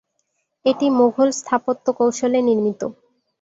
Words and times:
এটি 0.65 0.85
মুঘল 0.97 1.29
স্থাপত্য 1.39 1.85
কৌশলে 1.97 2.39
নির্মিত। 2.47 2.81